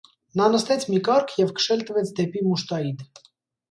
[0.39, 3.11] Նա նստեց մի կառք և քշել տվեց դեպի Մուշտայիդ: